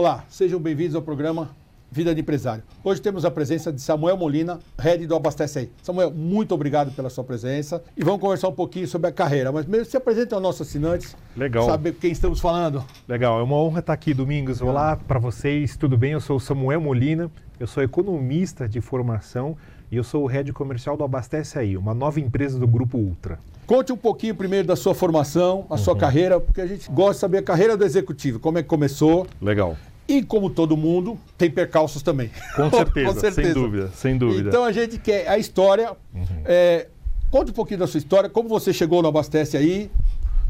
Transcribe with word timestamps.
Olá, 0.00 0.24
sejam 0.30 0.58
bem-vindos 0.58 0.94
ao 0.94 1.02
programa 1.02 1.50
Vida 1.92 2.14
de 2.14 2.22
Empresário. 2.22 2.64
Hoje 2.82 3.02
temos 3.02 3.26
a 3.26 3.30
presença 3.30 3.70
de 3.70 3.82
Samuel 3.82 4.16
Molina, 4.16 4.58
head 4.78 5.06
do 5.06 5.14
Abastece 5.14 5.58
Aí. 5.58 5.70
Samuel, 5.82 6.10
muito 6.10 6.54
obrigado 6.54 6.90
pela 6.92 7.10
sua 7.10 7.22
presença 7.22 7.84
e 7.94 8.02
vamos 8.02 8.18
conversar 8.18 8.48
um 8.48 8.54
pouquinho 8.54 8.88
sobre 8.88 9.10
a 9.10 9.12
carreira. 9.12 9.52
Mas 9.52 9.66
mesmo 9.66 9.84
se 9.84 9.98
apresente 9.98 10.32
aos 10.32 10.42
nossos 10.42 10.66
assinantes. 10.66 11.14
Legal. 11.36 11.66
Saber 11.66 11.92
quem 11.92 12.12
estamos 12.12 12.40
falando. 12.40 12.82
Legal, 13.06 13.40
é 13.40 13.42
uma 13.42 13.56
honra 13.56 13.80
estar 13.80 13.92
aqui, 13.92 14.14
Domingos. 14.14 14.62
Olá 14.62 14.96
para 14.96 15.18
vocês, 15.18 15.76
tudo 15.76 15.98
bem? 15.98 16.12
Eu 16.12 16.20
sou 16.22 16.38
o 16.38 16.40
Samuel 16.40 16.80
Molina, 16.80 17.30
eu 17.58 17.66
sou 17.66 17.82
economista 17.82 18.66
de 18.66 18.80
formação 18.80 19.54
e 19.92 19.98
eu 19.98 20.02
sou 20.02 20.24
o 20.24 20.26
head 20.26 20.50
comercial 20.54 20.96
do 20.96 21.04
Abastece 21.04 21.58
Aí, 21.58 21.76
uma 21.76 21.92
nova 21.92 22.18
empresa 22.18 22.58
do 22.58 22.66
Grupo 22.66 22.96
Ultra. 22.96 23.38
Conte 23.66 23.92
um 23.92 23.96
pouquinho 23.98 24.34
primeiro 24.34 24.66
da 24.66 24.74
sua 24.74 24.94
formação, 24.94 25.66
a 25.70 25.76
sua 25.76 25.94
carreira, 25.94 26.40
porque 26.40 26.60
a 26.60 26.66
gente 26.66 26.90
gosta 26.90 27.12
de 27.12 27.18
saber 27.20 27.38
a 27.38 27.42
carreira 27.42 27.76
do 27.76 27.84
executivo, 27.84 28.40
como 28.40 28.58
é 28.58 28.62
que 28.64 28.68
começou. 28.68 29.26
Legal. 29.40 29.76
E 30.10 30.24
como 30.24 30.50
todo 30.50 30.76
mundo, 30.76 31.16
tem 31.38 31.48
percalços 31.48 32.02
também. 32.02 32.32
Com 32.56 32.68
certeza, 32.76 33.30
sem 33.30 33.52
dúvida, 33.52 33.90
sem 33.94 34.18
dúvida. 34.18 34.48
Então 34.48 34.64
a 34.64 34.72
gente 34.72 34.98
quer 34.98 35.28
a 35.28 35.38
história. 35.38 35.96
é, 36.44 36.88
conte 37.30 37.52
um 37.52 37.54
pouquinho 37.54 37.78
da 37.78 37.86
sua 37.86 37.98
história, 37.98 38.28
como 38.28 38.48
você 38.48 38.72
chegou 38.72 39.00
no 39.02 39.06
Abastece 39.08 39.56
aí, 39.56 39.88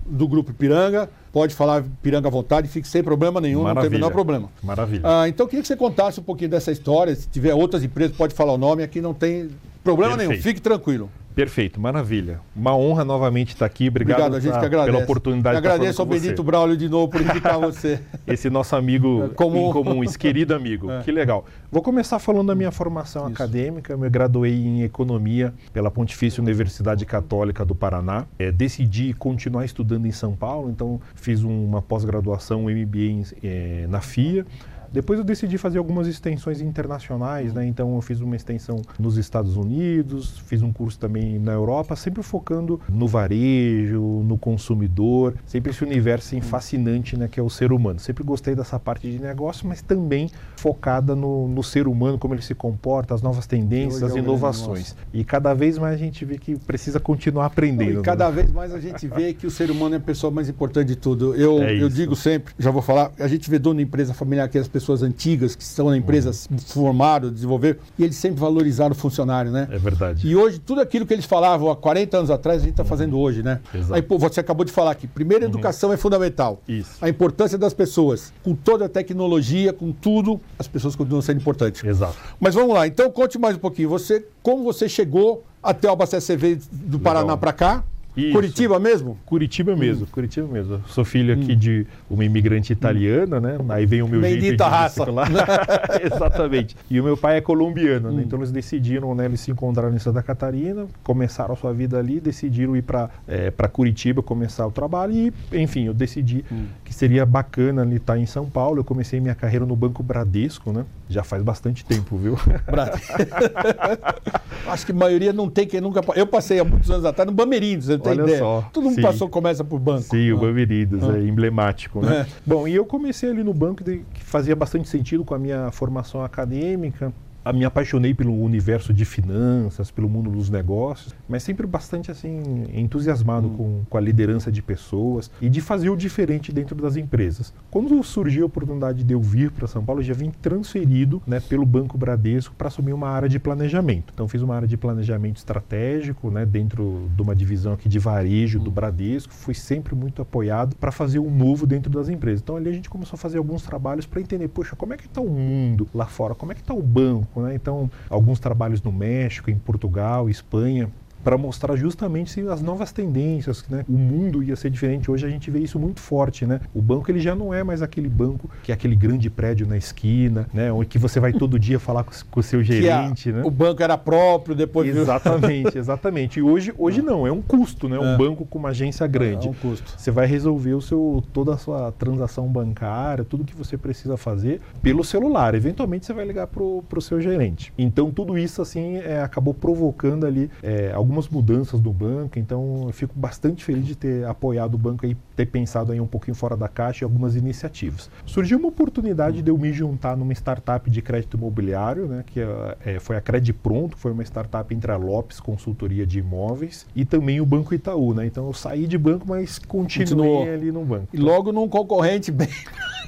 do 0.07 0.27
Grupo 0.27 0.55
Piranga. 0.55 1.11
Pode 1.31 1.55
falar 1.55 1.85
Piranga 2.03 2.29
à 2.29 2.31
vontade, 2.31 2.69
fique 2.69 2.89
sem 2.89 3.03
problema 3.03 3.39
nenhum, 3.39 3.63
não 3.63 3.75
tem 3.75 3.89
o 3.89 3.91
menor 3.91 4.11
problema. 4.11 4.49
Maravilha. 4.63 5.03
Ah, 5.05 5.29
então 5.29 5.45
eu 5.45 5.49
queria 5.49 5.61
que 5.61 5.69
você 5.69 5.77
contasse 5.77 6.19
um 6.19 6.23
pouquinho 6.23 6.51
dessa 6.51 6.73
história. 6.73 7.15
Se 7.15 7.29
tiver 7.29 7.53
outras 7.53 7.85
empresas, 7.85 8.17
pode 8.17 8.35
falar 8.35 8.55
o 8.55 8.59
nome, 8.59 8.83
aqui 8.83 9.03
não 9.03 9.13
tem 9.13 9.51
problema 9.85 10.17
nenhum, 10.17 10.31
Perfeito. 10.31 10.49
fique 10.49 10.61
tranquilo. 10.63 11.11
Perfeito, 11.35 11.81
maravilha. 11.81 12.41
Uma 12.57 12.77
honra 12.77 13.05
novamente 13.05 13.51
estar 13.51 13.65
aqui. 13.65 13.89
Obrigado, 13.89 14.19
Obrigado, 14.19 14.37
a 14.37 14.41
gente 14.41 14.53
tá, 14.53 14.61
que 14.61 14.67
agradece. 14.67 14.91
pela 14.93 15.05
oportunidade 15.05 15.57
Eu 15.57 15.61
de 15.61 15.67
estar 15.67 15.75
agradeço 15.77 16.03
ao 16.03 16.07
Benito 16.07 16.37
você. 16.43 16.47
Braulio 16.47 16.77
de 16.77 16.89
novo 16.89 17.09
por 17.09 17.21
indicar 17.21 17.59
você. 17.61 18.01
Esse 18.27 18.51
nosso 18.51 18.75
amigo 18.75 19.25
É, 19.31 19.35
comum. 19.35 19.71
em 19.71 19.73
comum, 19.73 20.05
esse 20.05 20.19
querido 20.19 20.55
amigo. 20.55 20.91
É. 20.91 21.03
Que 21.03 21.13
legal. 21.13 21.47
Vou 21.71 21.83
começar 21.83 22.19
falando 22.19 22.49
da 22.49 22.55
minha 22.55 22.71
formação 22.73 23.23
Isso. 23.27 23.33
acadêmica. 23.35 23.93
Eu 23.93 23.99
me 23.99 24.11
graduei 24.11 24.53
em 24.55 24.83
Economia 24.83 25.55
pela 25.73 25.91
Pontifícia 25.91 26.43
Universidade 26.43 27.07
Católica 27.07 27.65
do 27.65 27.75
Paraná. 27.75 28.27
É, 28.39 28.51
decidi 28.51 29.15
continuar 29.15 29.65
estudando 29.65 30.07
em 30.07 30.13
São 30.13 30.35
Paulo, 30.35 30.69
então 30.69 31.01
fiz 31.15 31.43
uma 31.43 31.81
pós-graduação, 31.81 32.65
um 32.65 32.71
MBA 32.71 32.99
em- 32.99 33.25
é, 33.43 33.87
na 33.89 34.01
FIA. 34.01 34.45
Depois 34.93 35.19
eu 35.19 35.25
decidi 35.25 35.57
fazer 35.57 35.79
algumas 35.79 36.07
extensões 36.07 36.61
internacionais, 36.61 37.55
né? 37.55 37.67
Então 37.67 37.95
eu 37.95 38.01
fiz 38.01 38.21
uma 38.21 38.35
extensão 38.35 38.83
nos 38.99 39.17
Estados 39.17 39.57
Unidos, 39.57 40.39
fiz 40.47 40.63
um 40.63 40.73
curso 40.73 40.99
também 40.99 41.39
na 41.39 41.53
Europa, 41.53 41.95
sempre 41.95 42.23
focando 42.23 42.81
no 42.89 43.07
varejo, 43.07 44.01
no 44.01 44.37
consumidor, 44.37 45.35
sempre 45.47 45.71
esse 45.71 45.85
universo 45.85 46.29
assim, 46.29 46.41
fascinante, 46.41 47.17
né, 47.17 47.29
que 47.29 47.39
é 47.39 47.43
o 47.43 47.49
ser 47.49 47.73
humano. 47.73 47.99
Sempre 48.01 48.25
gostei 48.25 48.55
dessa 48.55 48.79
parte 48.79 49.11
de 49.11 49.19
negócio, 49.19 49.67
mas 49.67 49.81
também 49.81 50.29
focada 50.57 51.15
no, 51.15 51.49
no 51.49 51.63
ser 51.63 51.87
humano, 51.87 52.19
como 52.19 52.35
ele 52.35 52.43
se 52.43 52.55
comporta, 52.55 53.15
as 53.15 53.23
novas 53.23 53.47
tendências, 53.47 54.03
é 54.03 54.07
as 54.07 54.17
inovações. 54.17 54.97
E 55.13 55.25
cada 55.25 55.55
vez 55.55 55.79
mais 55.79 55.95
a 55.95 55.97
gente 55.97 56.25
vê 56.25 56.37
que 56.37 56.57
precisa 56.59 57.01
continuar 57.01 57.47
aprendendo. 57.47 58.01
E 58.01 58.03
cada 58.03 58.29
né? 58.29 58.43
vez 58.43 58.53
mais 58.53 58.75
a 58.75 58.81
gente 58.81 59.07
vê 59.07 59.33
que 59.33 59.47
o 59.47 59.51
ser 59.51 59.71
humano 59.71 59.95
é 59.95 59.99
a 59.99 60.01
pessoa 60.01 60.31
mais 60.31 60.49
importante 60.49 60.89
de 60.89 60.97
tudo. 60.97 61.35
Eu, 61.35 61.63
É 61.63 61.81
eu 61.81 61.89
digo 61.89 62.15
sempre, 62.17 62.53
já 62.59 62.71
vou 62.71 62.83
falar, 62.83 63.13
a 63.19 63.29
gente 63.29 63.49
vê 63.49 63.59
dono 63.59 63.79
de 63.79 63.85
empresa 63.85 64.13
familiar, 64.13 64.49
que 64.49 64.59
as 64.59 64.69
pessoas 64.69 64.80
antigas 65.03 65.55
que 65.55 65.63
estão 65.63 65.91
na 65.91 65.97
empresa, 65.97 66.33
se 66.33 66.49
formaram, 66.67 67.31
desenvolveram, 67.31 67.79
e 67.99 68.05
eles 68.05 68.17
sempre 68.17 68.41
valorizaram 68.41 68.93
o 68.93 68.95
funcionário, 68.95 69.51
né? 69.51 69.69
É 69.71 69.79
verdade. 69.79 70.27
E 70.27 70.35
hoje, 70.37 70.59
tudo 70.59 70.81
aquilo 70.81 71.07
que 71.07 71.13
eles 71.13 71.25
falavam 71.25 71.71
há 71.71 71.77
40 71.77 72.17
anos 72.17 72.31
atrás, 72.31 72.59
a 72.59 72.65
gente 72.65 72.73
está 72.73 72.85
fazendo 72.85 73.19
hoje, 73.19 73.43
né? 73.43 73.61
Exato. 73.75 73.95
Aí, 73.95 74.03
pô, 74.03 74.19
você 74.19 74.41
acabou 74.41 74.65
de 74.65 74.73
falar 74.73 74.93
aqui, 74.93 75.07
primeiro, 75.07 75.45
a 75.45 75.49
educação 75.49 75.93
é 75.93 75.97
fundamental. 75.97 76.61
Isso. 76.69 76.93
A 77.01 77.09
importância 77.09 77.59
das 77.59 77.75
pessoas. 77.75 78.33
Com 78.43 78.55
toda 78.55 78.87
a 78.87 78.89
tecnologia, 78.89 79.73
com 79.73 79.93
tudo, 79.93 80.41
as 80.59 80.69
pessoas 80.69 80.97
continuam 80.97 81.23
sendo 81.23 81.41
importantes. 81.41 81.83
Exato. 81.85 82.17
Mas 82.39 82.55
vamos 82.55 82.75
lá, 82.75 82.87
então 82.87 83.11
conte 83.11 83.39
mais 83.39 83.57
um 83.57 83.59
pouquinho. 83.59 83.89
Você, 83.89 84.25
como 84.43 84.65
você 84.65 84.89
chegou 84.89 85.45
até 85.63 85.89
o 85.89 85.93
Abastece 85.93 86.37
CV 86.37 86.59
do 86.71 86.99
Paraná 86.99 87.37
para 87.37 87.53
cá? 87.53 87.85
Isso. 88.17 88.33
Curitiba 88.33 88.79
mesmo? 88.79 89.17
Curitiba 89.25 89.77
mesmo, 89.77 90.07
Curitiba 90.07 90.47
mesmo. 90.49 90.75
Eu 90.75 90.81
sou 90.89 91.05
filho 91.05 91.33
aqui 91.33 91.55
de 91.55 91.87
uma 92.11 92.25
imigrante 92.25 92.73
italiana, 92.73 93.41
né? 93.41 93.57
Aí 93.69 93.87
vem 93.87 94.03
o 94.03 94.09
meu 94.09 94.21
Bendita 94.21 94.41
jeito 94.47 94.65
de 94.65 94.71
raça. 94.71 95.05
Exatamente. 96.05 96.77
E 96.91 97.01
o 97.01 97.05
meu 97.05 97.17
pai 97.17 97.37
é 97.39 97.41
colombiano, 97.41 98.11
né? 98.11 98.23
Então 98.27 98.39
eles 98.41 98.51
decidiram, 98.51 99.15
né? 99.15 99.27
Eles 99.27 99.41
se 99.41 99.51
encontraram 99.51 99.95
em 99.95 99.99
Santa 99.99 100.23
Catarina, 100.23 100.87
começaram 101.05 101.55
a 101.55 101.57
sua 101.57 101.73
vida 101.73 101.99
ali, 101.99 102.21
decidiram 102.21 102.77
ir 102.77 102.83
para 102.83 103.11
para 103.57 103.69
Curitiba 103.69 104.23
começar 104.23 104.67
o 104.67 104.71
trabalho 104.73 105.13
e, 105.15 105.33
enfim, 105.53 105.85
eu 105.87 105.95
decidi 105.95 106.45
que 106.85 106.93
seria 106.93 107.25
bacana 107.25 107.83
ali 107.83 107.97
estar 107.97 108.19
em 108.19 108.27
São 108.27 108.49
Paulo. 108.51 108.81
Eu 108.81 108.85
comecei 108.85 109.21
minha 109.21 109.35
carreira 109.35 109.65
no 109.65 109.77
Banco 109.77 110.03
Bradesco, 110.03 110.73
né? 110.73 110.85
Já 111.09 111.23
faz 111.23 111.43
bastante 111.43 111.85
tempo, 111.85 112.17
viu? 112.17 112.37
Bra- 112.71 112.91
Acho 114.71 114.87
que 114.87 114.93
a 114.93 114.95
maioria 114.95 115.33
não 115.33 115.49
tem 115.51 115.67
quem 115.67 115.81
nunca. 115.81 116.01
Eu 116.15 116.27
passei 116.27 116.61
há 116.61 116.65
muitos 116.65 116.91
anos 116.91 117.05
atrás 117.05 117.27
no 117.29 117.35
Bamerindos, 117.35 117.87
você 117.87 117.99
tem 117.99 118.13
Olha 118.13 118.23
ideia? 118.23 118.39
só, 118.39 118.69
Todo 118.73 118.85
mundo 118.85 118.95
sim. 118.97 119.03
passou, 119.03 119.29
começa 119.29 119.65
por 119.65 119.79
banco. 119.79 120.03
Sim, 120.03 120.33
o 120.33 120.37
Ah. 120.37 120.41
Bameridos, 120.41 121.03
Ah. 121.03 121.19
é 121.19 121.23
emblemático, 121.23 122.01
né? 122.01 122.21
É. 122.21 122.27
Bom, 122.47 122.67
e 122.69 122.75
eu 122.75 122.85
comecei 122.85 123.31
ali 123.31 123.43
no 123.43 123.53
banco 123.53 123.83
que 123.85 124.03
fazia 124.25 124.55
bastante 124.55 124.89
sentido 124.89 125.25
com 125.25 125.35
a 125.35 125.39
minha 125.39 125.71
formação 125.71 126.23
acadêmica. 126.25 127.13
A 127.45 127.53
me 127.53 127.65
apaixonei 127.65 128.13
pelo 128.13 128.39
universo 128.39 128.93
de 128.93 129.05
finanças, 129.05 129.91
pelo 129.91 130.09
mundo 130.09 130.31
dos 130.31 130.51
negócios, 130.51 131.15
mas 131.29 131.43
sempre 131.43 131.67
bastante 131.67 132.11
assim 132.11 132.65
entusiasmado 132.75 133.49
Hum. 133.49 133.57
com, 133.57 133.83
com 133.89 133.97
a 133.97 134.01
liderança 134.01 134.53
de 134.53 134.61
pessoas 134.61 135.31
e 135.41 135.49
de 135.49 135.61
fazer 135.61 135.89
o 135.91 135.97
diferente 135.97 136.53
dentro 136.53 136.75
das 136.77 136.97
empresas. 136.97 137.53
Quando 137.71 138.03
surgiu 138.03 138.43
a 138.43 138.47
oportunidade 138.47 139.03
de 139.05 139.15
eu 139.15 139.21
vir 139.21 139.51
para 139.51 139.67
São 139.67 139.83
Paulo, 139.85 140.01
eu 140.01 140.05
já 140.05 140.13
vim 140.15 140.31
transferido 140.31 141.23
né, 141.27 141.41
pelo 141.41 141.65
Banco 141.65 141.97
Bradesco 141.97 142.55
para 142.57 142.69
assumir 142.69 142.93
uma 142.93 143.09
área 143.09 143.29
de 143.29 143.39
planejamento. 143.39 144.13
Então 144.13 144.29
fiz 144.29 144.43
uma 144.43 144.55
área 144.55 144.69
de 144.69 144.77
planejamento 144.77 145.39
estratégico 145.39 146.31
né, 146.31 146.45
dentro 146.45 147.09
de 147.17 147.23
uma 147.23 147.35
divisão 147.35 147.73
aqui 147.73 147.89
de 147.89 147.99
varejo 147.99 148.59
Hum. 148.61 148.65
do 148.65 148.71
Bradesco. 148.71 149.33
Fui 149.33 149.55
sempre 149.55 149.95
muito 149.95 150.21
apoiado 150.21 150.77
para 150.77 150.93
fazer 150.93 151.19
um 151.19 151.31
novo 151.35 151.67
dentro 151.67 151.91
das 151.91 152.09
empresas. 152.09 152.41
Então 152.43 152.57
ali 152.57 152.69
a 152.69 152.73
gente 152.73 152.91
começou 152.91 153.17
a 153.17 153.19
fazer 153.19 153.39
alguns 153.39 153.63
trabalhos 153.63 154.05
para 154.07 154.21
entender, 154.21 154.49
poxa, 154.49 154.77
como 154.77 154.93
é 154.93 154.97
que 154.97 155.07
está 155.07 155.21
o 155.21 155.29
mundo 155.31 155.89
lá 155.95 156.07
fora? 156.07 156.35
Como 156.35 156.53
é 156.53 156.55
que 156.55 156.61
está 156.61 156.75
o 156.75 156.83
banco? 156.83 157.30
Né? 157.37 157.55
Então 157.55 157.91
alguns 158.09 158.41
trabalhos 158.41 158.83
no 158.83 158.91
México, 158.91 159.51
em 159.51 159.59
Portugal, 159.59 160.29
Espanha 160.29 160.91
para 161.23 161.37
mostrar 161.37 161.77
justamente 161.77 162.41
as 162.49 162.63
novas 162.63 162.93
tendências, 162.93 163.65
né? 163.69 163.85
O 163.89 163.93
mundo 163.93 164.43
ia 164.43 164.57
ser 164.57 164.71
diferente. 164.71 165.11
Hoje 165.11 165.27
a 165.27 165.31
gente 165.31 165.51
vê 165.51 165.59
isso 165.61 165.79
muito 165.79 166.01
forte, 166.01 166.47
né? 166.47 166.61
O 166.75 166.81
banco 166.81 167.11
ele 167.11 167.21
já 167.21 167.35
não 167.35 167.53
é 167.53 167.63
mais 167.63 167.83
aquele 167.83 168.09
banco 168.09 168.51
que 168.63 168.73
é 168.73 168.75
aquele 168.75 168.97
grande 168.97 169.29
prédio 169.31 169.67
na 169.67 169.77
esquina, 169.77 170.49
né? 170.53 170.73
Onde 170.73 170.87
que 170.89 170.99
você 170.99 171.21
vai 171.21 171.33
todo 171.33 171.59
dia 171.59 171.79
falar 171.79 172.05
com, 172.05 172.13
com 172.31 172.41
o 172.41 172.43
seu 172.43 172.61
a- 172.61 172.63
gerente, 172.63 173.31
né? 173.33 173.43
O 173.45 173.51
banco 173.51 173.83
era 173.83 173.97
próprio, 173.99 174.55
depois 174.55 174.95
Exatamente, 174.97 175.77
exatamente. 175.79 176.39
E 176.39 176.43
hoje, 176.43 176.73
hoje 176.79 177.03
não, 177.03 177.27
é 177.27 177.33
um 177.33 177.43
custo, 177.43 177.89
né? 177.89 177.99
Um 177.99 178.15
É. 178.15 178.17
banco 178.17 178.45
com 178.47 178.59
uma 178.59 178.71
agência 178.71 179.07
grande. 179.07 179.47
É 179.47 179.51
um 179.51 179.55
custo. 179.55 179.93
Você 179.97 180.11
vai 180.11 180.27
resolver 180.27 180.75
o 180.75 180.81
seu, 180.81 181.23
toda 181.33 181.55
a 181.55 181.59
sua 181.59 181.93
transação 181.93 182.47
bancária, 182.49 183.25
tudo 183.25 183.45
que 183.45 183.55
você 183.55 183.77
precisa 183.77 184.17
fazer 184.17 184.61
pelo 184.83 185.05
celular. 185.05 185.55
Eventualmente 185.55 186.07
você 186.07 186.13
vai 186.13 186.25
ligar 186.25 186.47
para 186.47 186.63
o 186.63 187.01
seu 187.01 187.21
gerente. 187.21 187.73
Então 187.79 188.11
tudo 188.11 188.37
isso 188.39 188.61
assim 188.63 188.97
é, 188.97 189.21
acabou 189.23 189.53
provocando 189.55 190.25
ali 190.27 190.51
é, 190.63 190.93
algumas 191.11 191.29
mudanças 191.29 191.81
no 191.81 191.93
banco. 191.93 192.39
Então 192.39 192.85
eu 192.87 192.93
fico 192.93 193.13
bastante 193.19 193.65
feliz 193.65 193.85
de 193.85 193.97
ter 193.97 194.25
apoiado 194.25 194.75
o 194.75 194.79
banco 194.79 195.05
e 195.05 195.17
ter 195.35 195.47
pensado 195.47 195.91
aí 195.91 196.01
um 196.01 196.07
pouquinho 196.07 196.37
fora 196.37 196.57
da 196.57 196.69
caixa 196.69 197.05
em 197.05 197.07
algumas 197.07 197.35
iniciativas. 197.35 198.09
Surgiu 198.25 198.59
uma 198.59 198.69
oportunidade 198.69 199.43
de 199.43 199.51
eu 199.51 199.59
me 199.59 199.73
juntar 199.73 200.17
numa 200.17 200.33
startup 200.33 200.89
de 200.89 201.03
crédito 201.03 201.37
imobiliário, 201.37 202.07
né? 202.07 202.25
Que 202.25 202.41
é, 202.85 203.01
foi 203.01 203.17
a 203.17 203.21
Cred 203.21 203.53
Pronto, 203.53 203.97
foi 203.97 204.13
uma 204.13 204.23
startup 204.23 204.73
entre 204.73 204.93
a 204.93 204.97
Lopes 204.97 205.41
Consultoria 205.41 206.07
de 206.07 206.21
Imóveis 206.21 206.87
e 206.95 207.05
também 207.05 207.41
o 207.41 207.47
Banco 207.47 207.75
Itaú, 207.75 208.15
né? 208.15 208.27
Então 208.27 208.47
eu 208.47 208.53
saí 208.53 208.87
de 208.87 208.97
banco, 208.97 209.27
mas 209.29 209.59
continuei 209.59 210.07
Continuou. 210.07 210.43
ali 210.43 210.71
no 210.71 210.85
banco. 210.85 211.09
E 211.13 211.17
logo 211.17 211.51
num 211.51 211.69
concorrente 211.69 212.31
bem. 212.31 212.49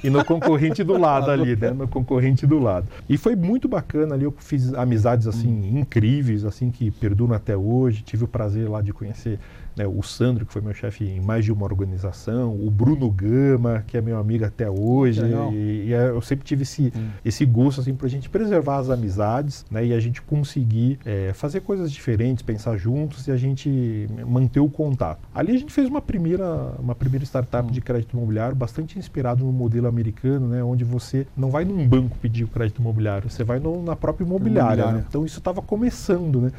E 0.03 0.09
no 0.09 0.25
concorrente 0.25 0.83
do 0.83 0.97
lado 0.97 1.31
ali, 1.31 1.55
né? 1.55 1.71
No 1.71 1.87
concorrente 1.87 2.45
do 2.45 2.59
lado. 2.59 2.87
E 3.07 3.17
foi 3.17 3.37
muito 3.37 3.69
bacana 3.69 4.15
ali, 4.15 4.25
eu 4.25 4.33
fiz 4.37 4.73
amizades 4.73 5.27
assim 5.27 5.77
incríveis, 5.79 6.43
assim 6.43 6.69
que 6.69 6.91
perduram 6.91 7.33
até 7.33 7.55
hoje. 7.55 7.92
Tive 8.01 8.23
o 8.23 8.27
prazer 8.27 8.69
lá 8.69 8.81
de 8.81 8.91
conhecer 8.93 9.39
né, 9.75 9.85
o 9.87 10.01
Sandro, 10.03 10.45
que 10.45 10.53
foi 10.53 10.61
meu 10.61 10.73
chefe 10.73 11.03
em 11.03 11.19
mais 11.19 11.43
de 11.45 11.51
uma 11.51 11.63
organização, 11.65 12.53
o 12.55 12.69
Bruno 12.69 13.09
Gama, 13.09 13.83
que 13.87 13.97
é 13.97 14.01
meu 14.01 14.17
amigo 14.17 14.45
até 14.45 14.69
hoje. 14.69 15.21
E, 15.51 15.85
e 15.89 15.93
é- 15.93 16.09
eu 16.09 16.21
sempre 16.21 16.45
tive 16.45 16.61
esse, 16.63 16.93
Hum. 16.95 17.09
esse 17.25 17.43
gosto 17.45 17.81
assim 17.81 17.93
para 17.93 18.05
a 18.07 18.09
gente 18.09 18.29
preservar 18.29 18.77
as 18.77 18.89
amizades, 18.89 19.65
né? 19.69 19.85
E 19.85 19.93
a 19.93 19.99
gente 19.99 20.21
conseguir 20.21 20.99
é, 21.05 21.31
fazer 21.33 21.59
coisas 21.61 21.91
diferentes, 21.91 22.41
pensar 22.43 22.77
juntos 22.77 23.27
e 23.27 23.31
a 23.31 23.37
gente 23.37 24.07
manter 24.27 24.59
o 24.59 24.69
contato. 24.69 25.19
Ali 25.33 25.53
a 25.55 25.57
gente 25.57 25.73
fez 25.73 25.87
uma 25.89 26.01
primeira, 26.01 26.45
uma 26.79 26.95
primeira 26.95 27.25
startup 27.25 27.67
Hum. 27.67 27.71
de 27.71 27.81
crédito 27.81 28.15
imobiliário 28.15 28.55
bastante 28.55 28.97
inspirado 28.99 29.43
no 29.43 29.51
modelo 29.51 29.87
americano, 29.87 30.47
né? 30.47 30.63
Onde 30.63 30.83
você 30.83 31.25
não 31.35 31.49
vai 31.49 31.65
num 31.65 31.87
banco 31.87 32.17
pedir 32.19 32.43
o 32.43 32.47
crédito 32.47 32.79
imobiliário, 32.79 33.29
você 33.29 33.43
vai 33.43 33.59
no- 33.59 33.81
na 33.83 33.95
própria 33.95 34.23
imobiliária. 34.23 34.73
Imobiliária. 34.83 34.97
né? 34.99 35.05
Então 35.09 35.25
isso 35.25 35.39
estava 35.39 35.61
começando, 35.61 36.39
né? 36.41 36.51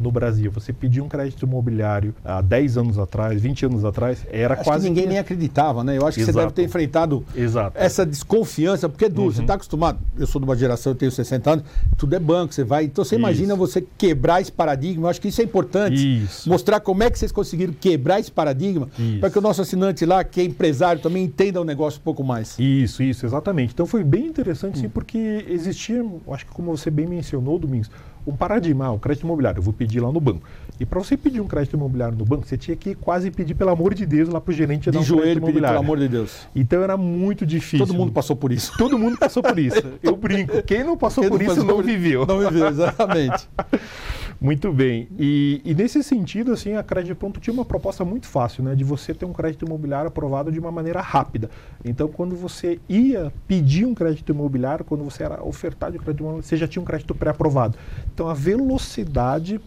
No 0.00 0.10
Brasil. 0.10 0.50
Você 0.50 0.72
pedir 0.72 1.00
um 1.00 1.08
crédito 1.08 1.44
imobiliário 1.44 2.14
há 2.24 2.40
10 2.40 2.78
anos 2.78 2.98
atrás, 2.98 3.40
20 3.40 3.66
anos 3.66 3.84
atrás, 3.84 4.26
era 4.30 4.54
Acho 4.54 4.64
quase. 4.64 4.82
que 4.84 4.88
ninguém 4.88 5.04
que... 5.04 5.10
nem 5.10 5.18
acreditava, 5.18 5.84
né? 5.84 5.96
Eu 5.98 6.06
acho 6.06 6.16
que 6.18 6.24
você 6.24 6.30
Exato. 6.30 6.46
deve 6.46 6.54
ter 6.54 6.64
enfrentado 6.64 7.24
Exato. 7.36 7.76
essa 7.78 8.04
desconfiança, 8.06 8.88
porque 8.88 9.04
é 9.04 9.08
duro, 9.08 9.28
Uhum. 9.28 9.32
você 9.34 9.40
está 9.42 9.54
acostumado. 9.54 9.98
Eu 10.18 10.26
sou 10.26 10.40
de 10.40 10.46
uma 10.46 10.56
geração, 10.56 10.92
eu 10.92 10.96
tenho 10.96 11.10
60 11.12 11.50
anos, 11.50 11.64
tudo 11.96 12.14
é 12.14 12.18
banco, 12.18 12.54
você 12.54 12.64
vai. 12.64 12.84
Então 12.84 13.04
você 13.04 13.16
imagina 13.16 13.48
Isso. 13.54 13.56
você 13.58 13.84
quebrar 13.98 14.40
esse 14.40 14.50
paradigma. 14.50 15.06
Eu 15.06 15.10
acho 15.10 15.20
que 15.20 15.28
isso 15.28 15.40
é 15.40 15.44
importante. 15.44 16.24
Isso. 16.24 16.48
Mostrar 16.48 16.80
como 16.80 17.02
é 17.02 17.10
que 17.10 17.18
vocês 17.18 17.30
conseguiram 17.32 17.72
quebrar 17.72 18.18
esse 18.20 18.30
paradigma, 18.32 18.88
para 19.20 19.30
que 19.30 19.38
o 19.38 19.42
nosso 19.42 19.60
assinante 19.60 20.06
lá, 20.06 20.24
que 20.24 20.40
é 20.40 20.44
empresário, 20.44 21.02
também 21.02 21.24
entenda 21.24 21.60
o 21.60 21.64
negócio 21.64 22.00
um 22.00 22.02
pouco 22.04 22.24
mais. 22.24 22.56
Isso, 22.58 23.02
isso, 23.02 23.26
exatamente. 23.26 23.72
Então 23.74 23.86
foi 23.86 24.02
bem 24.04 24.26
interessante, 24.26 24.78
Hum. 24.78 24.82
sim, 24.82 24.88
porque 24.88 25.44
existia, 25.48 26.04
acho 26.32 26.46
que 26.46 26.52
como 26.52 26.76
você 26.76 26.90
bem 26.90 27.06
mencionou, 27.06 27.58
Domingos, 27.58 27.90
um 28.26 28.36
paradigma, 28.36 28.90
o 28.92 28.98
crédito 28.98 29.24
imobiliário, 29.24 29.58
eu 29.58 29.62
vou 29.62 29.72
pedir 29.72 29.89
lá 29.98 30.12
no 30.12 30.20
banco. 30.20 30.42
E 30.78 30.86
para 30.86 30.98
você 30.98 31.16
pedir 31.16 31.40
um 31.40 31.46
crédito 31.46 31.76
imobiliário 31.76 32.16
no 32.16 32.24
banco, 32.24 32.46
você 32.46 32.56
tinha 32.56 32.76
que 32.76 32.94
quase 32.94 33.30
pedir, 33.30 33.54
pelo 33.54 33.70
amor 33.70 33.92
de 33.92 34.06
Deus, 34.06 34.28
lá 34.28 34.40
para 34.40 34.50
o 34.50 34.54
gerente 34.54 34.90
dar 34.90 34.92
De 34.92 34.98
um 34.98 35.16
crédito 35.16 35.24
joelho, 35.24 35.40
pedir, 35.42 35.60
pelo 35.60 35.78
amor 35.78 35.98
de 35.98 36.08
Deus. 36.08 36.48
Então 36.54 36.82
era 36.82 36.96
muito 36.96 37.44
difícil. 37.44 37.86
Todo 37.86 37.94
mundo 37.94 38.12
passou 38.12 38.34
por 38.34 38.50
isso. 38.50 38.72
Todo 38.78 38.98
mundo 38.98 39.18
passou 39.18 39.42
por 39.42 39.58
isso. 39.58 39.82
Eu 40.02 40.16
brinco. 40.16 40.62
Quem 40.62 40.82
não 40.82 40.96
passou 40.96 41.22
Quem 41.22 41.30
por 41.30 41.42
isso 41.42 41.56
passou 41.56 41.64
não 41.64 41.82
viveu. 41.82 42.24
Não 42.24 42.38
viveu, 42.38 42.68
exatamente. 42.68 43.48
Muito 44.40 44.72
bem. 44.72 45.06
E, 45.18 45.60
e 45.62 45.74
nesse 45.74 46.02
sentido, 46.02 46.52
assim, 46.52 46.74
a 46.74 46.82
Crédito 46.82 47.14
Pronto 47.14 47.38
tinha 47.38 47.52
uma 47.52 47.64
proposta 47.64 48.06
muito 48.06 48.26
fácil, 48.26 48.64
né? 48.64 48.74
De 48.74 48.82
você 48.82 49.12
ter 49.12 49.26
um 49.26 49.34
crédito 49.34 49.66
imobiliário 49.66 50.08
aprovado 50.08 50.50
de 50.50 50.58
uma 50.58 50.72
maneira 50.72 51.02
rápida. 51.02 51.50
Então, 51.84 52.08
quando 52.08 52.34
você 52.34 52.80
ia 52.88 53.30
pedir 53.46 53.84
um 53.84 53.94
crédito 53.94 54.32
imobiliário, 54.32 54.82
quando 54.82 55.04
você 55.04 55.24
era 55.24 55.44
ofertado 55.44 55.92
de 55.92 55.98
crédito 55.98 56.20
imobiliário, 56.20 56.48
você 56.48 56.56
já 56.56 56.66
tinha 56.66 56.80
um 56.80 56.86
crédito 56.86 57.14
pré-aprovado. 57.14 57.76
Então, 58.14 58.28
a 58.28 58.34
velocidade 58.34 59.60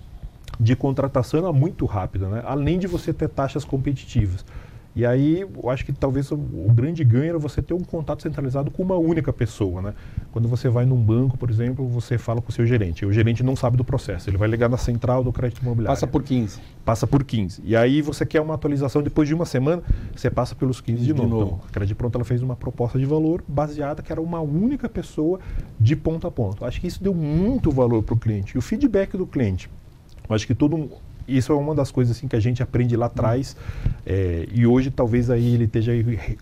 de 0.59 0.75
contratação 0.75 1.39
era 1.39 1.51
muito 1.51 1.85
rápida, 1.85 2.27
né? 2.27 2.44
Além 2.45 2.79
de 2.79 2.88
você 2.88 3.13
ter 3.13 3.29
taxas 3.29 3.65
competitivas. 3.65 4.45
E 4.95 5.05
aí, 5.07 5.41
eu 5.41 5.69
acho 5.71 5.83
que 5.83 5.91
talvez 5.91 6.31
o, 6.31 6.35
o 6.35 6.71
grande 6.71 7.03
ganho 7.03 7.29
era 7.29 7.39
você 7.39 7.63
ter 7.63 7.73
um 7.73 7.79
contato 7.79 8.21
centralizado 8.21 8.69
com 8.69 8.83
uma 8.83 8.95
única 8.95 9.33
pessoa, 9.33 9.81
né? 9.81 9.94
Quando 10.31 10.47
você 10.47 10.69
vai 10.69 10.85
num 10.85 11.01
banco, 11.01 11.35
por 11.35 11.50
exemplo, 11.50 11.88
você 11.88 12.17
fala 12.17 12.41
com 12.41 12.50
o 12.50 12.51
seu 12.51 12.65
gerente. 12.65 13.03
O 13.03 13.11
gerente 13.11 13.41
não 13.41 13.55
sabe 13.55 13.75
do 13.75 13.83
processo, 13.83 14.29
ele 14.29 14.38
vai 14.38 14.47
ligar 14.47 14.69
na 14.69 14.77
central 14.77 15.23
do 15.23 15.33
crédito 15.33 15.63
imobiliário. 15.63 15.95
Passa 15.95 16.05
por 16.05 16.21
15. 16.21 16.59
Passa 16.85 17.07
por 17.07 17.23
15. 17.23 17.63
E 17.65 17.75
aí 17.75 18.03
você 18.03 18.23
quer 18.23 18.39
uma 18.39 18.53
atualização 18.53 19.01
depois 19.01 19.27
de 19.27 19.33
uma 19.33 19.45
semana, 19.45 19.81
você 20.15 20.29
passa 20.29 20.53
pelos 20.53 20.79
15 20.79 21.00
de, 21.00 21.05
De 21.07 21.13
novo. 21.13 21.27
novo. 21.27 21.45
Então, 21.45 21.67
a 21.67 21.71
Crédito 21.71 21.97
Pronto 21.97 22.15
ela 22.15 22.25
fez 22.25 22.44
uma 22.44 22.55
proposta 22.55 23.00
de 23.00 23.05
valor 23.05 23.44
baseada 23.47 24.03
que 24.03 24.11
era 24.11 24.21
uma 24.21 24.41
única 24.41 24.88
pessoa 24.88 25.39
de 25.79 25.95
ponta 25.95 26.27
a 26.27 26.31
ponta. 26.31 26.67
Acho 26.67 26.79
que 26.79 26.85
isso 26.85 27.03
deu 27.03 27.15
muito 27.15 27.71
valor 27.71 28.03
para 28.03 28.13
o 28.13 28.17
cliente. 28.17 28.55
E 28.55 28.59
o 28.59 28.61
feedback 28.61 29.17
do 29.17 29.25
cliente, 29.25 29.71
eu 30.29 30.35
acho 30.35 30.47
que 30.47 30.55
todo 30.55 30.89
isso 31.27 31.51
é 31.51 31.55
uma 31.55 31.73
das 31.73 31.91
coisas 31.91 32.15
assim 32.15 32.27
que 32.27 32.35
a 32.35 32.39
gente 32.39 32.61
aprende 32.61 32.95
lá 32.95 33.05
atrás 33.05 33.55
é, 34.05 34.47
e 34.53 34.65
hoje 34.67 34.91
talvez 34.91 35.29
aí 35.29 35.53
ele 35.53 35.65
esteja 35.65 35.91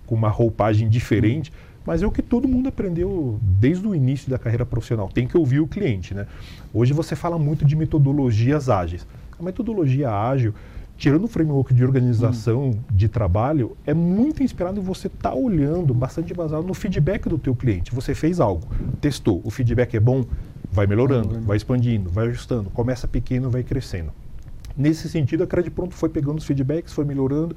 com 0.05 0.15
uma 0.15 0.29
roupagem 0.29 0.89
diferente, 0.89 1.51
mas 1.85 2.01
é 2.01 2.07
o 2.07 2.11
que 2.11 2.21
todo 2.21 2.47
mundo 2.47 2.69
aprendeu 2.69 3.39
desde 3.41 3.87
o 3.87 3.95
início 3.95 4.29
da 4.29 4.37
carreira 4.37 4.65
profissional. 4.65 5.09
Tem 5.09 5.27
que 5.27 5.37
ouvir 5.37 5.59
o 5.59 5.67
cliente, 5.67 6.13
né? 6.13 6.27
Hoje 6.73 6.93
você 6.93 7.15
fala 7.15 7.39
muito 7.39 7.65
de 7.65 7.75
metodologias 7.75 8.69
ágeis. 8.69 9.05
A 9.39 9.43
metodologia 9.43 10.11
ágil, 10.11 10.53
tirando 10.95 11.23
o 11.23 11.27
framework 11.27 11.73
de 11.73 11.83
organização 11.83 12.77
de 12.91 13.09
trabalho, 13.09 13.75
é 13.85 13.93
muito 13.93 14.43
inspirado 14.43 14.79
em 14.79 14.83
você 14.83 15.07
estar 15.07 15.33
olhando, 15.33 15.93
bastante 15.93 16.33
baseado 16.33 16.63
no 16.63 16.75
feedback 16.75 17.27
do 17.27 17.39
teu 17.39 17.55
cliente. 17.55 17.93
Você 17.95 18.13
fez 18.13 18.39
algo, 18.39 18.67
testou, 18.99 19.41
o 19.43 19.49
feedback 19.49 19.95
é 19.95 19.99
bom, 19.99 20.23
vai 20.71 20.87
melhorando, 20.87 21.41
vai 21.41 21.57
expandindo, 21.57 22.09
vai 22.09 22.27
ajustando, 22.27 22.69
começa 22.69 23.07
pequeno, 23.07 23.49
vai 23.49 23.63
crescendo. 23.63 24.11
Nesse 24.75 25.09
sentido, 25.09 25.43
a 25.43 25.47
Crédito 25.47 25.73
Pronto 25.73 25.93
foi 25.93 26.09
pegando 26.09 26.37
os 26.37 26.45
feedbacks, 26.45 26.93
foi 26.93 27.03
melhorando, 27.03 27.55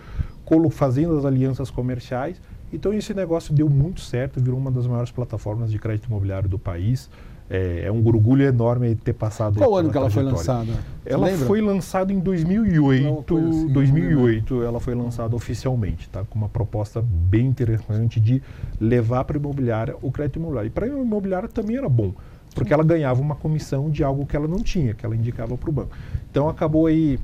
fazendo 0.70 1.16
as 1.16 1.24
alianças 1.24 1.70
comerciais. 1.70 2.40
Então, 2.72 2.92
esse 2.92 3.14
negócio 3.14 3.54
deu 3.54 3.68
muito 3.68 4.00
certo, 4.00 4.40
virou 4.40 4.58
uma 4.58 4.70
das 4.70 4.86
maiores 4.86 5.12
plataformas 5.12 5.70
de 5.70 5.78
crédito 5.78 6.06
imobiliário 6.06 6.48
do 6.48 6.58
país. 6.58 7.08
É, 7.48 7.84
é 7.84 7.92
um 7.92 8.04
orgulho 8.06 8.42
enorme 8.42 8.94
ter 8.94 9.12
passado 9.12 9.58
Qual 9.58 9.76
ano 9.76 9.90
que 9.90 9.96
ela 9.98 10.08
foi 10.08 10.22
lançada? 10.22 10.72
Ela 11.04 11.26
lembra? 11.26 11.46
foi 11.46 11.60
lançada 11.60 12.10
em 12.10 12.18
2008. 12.18 13.06
Uma 13.06 13.22
coisa 13.22 13.48
assim, 13.50 13.68
2008 13.68 14.62
ela 14.62 14.80
foi 14.80 14.94
lançada 14.94 15.36
oficialmente, 15.36 16.08
tá? 16.08 16.24
Com 16.24 16.38
uma 16.38 16.48
proposta 16.48 17.02
bem 17.02 17.46
interessante 17.46 18.18
de 18.18 18.42
levar 18.80 19.24
para 19.24 19.36
a 19.36 19.38
imobiliária 19.38 19.94
o 20.00 20.10
crédito 20.10 20.38
imobiliário. 20.38 20.68
E 20.68 20.70
para 20.70 20.86
a 20.86 20.88
imobiliária 20.88 21.46
também 21.46 21.76
era 21.76 21.88
bom, 21.88 22.14
porque 22.54 22.72
ela 22.72 22.84
ganhava 22.84 23.20
uma 23.20 23.34
comissão 23.34 23.90
de 23.90 24.04
algo 24.04 24.24
que 24.24 24.36
ela 24.36 24.46
não 24.46 24.58
tinha, 24.58 24.94
que 24.94 25.04
ela 25.04 25.16
indicava 25.16 25.56
para 25.56 25.68
o 25.68 25.72
banco. 25.72 25.96
Então 26.30 26.48
acabou 26.48 26.86
aí 26.86 27.18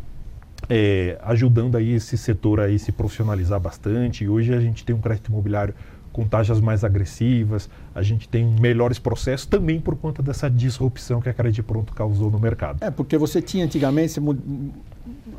é, 0.69 1.19
ajudando 1.23 1.77
aí 1.77 1.93
esse 1.95 2.19
setor 2.19 2.61
aí 2.61 2.79
se 2.79 2.93
profissionalizar 2.93 3.61
bastante. 3.61 4.25
E 4.25 4.29
hoje 4.29 4.53
a 4.53 4.61
gente 4.61 4.85
tem 4.85 4.95
um 4.95 5.01
crédito 5.01 5.29
imobiliário 5.29 5.75
com 6.13 6.27
taxas 6.27 6.61
mais 6.61 6.83
agressivas, 6.83 7.71
a 7.95 8.03
gente 8.03 8.29
tem 8.29 8.45
melhores 8.45 8.99
processos 8.99 9.47
também 9.47 9.81
por 9.81 9.97
conta 9.97 10.21
dessa 10.21 10.51
disrupção 10.51 11.21
que 11.21 11.29
a 11.29 11.33
Crédito 11.33 11.65
Pronto 11.65 11.95
causou 11.95 12.31
no 12.31 12.39
mercado. 12.39 12.83
É, 12.83 12.91
porque 12.91 13.17
você 13.17 13.41
tinha 13.41 13.65
antigamente 13.65 14.15
você 14.15 14.21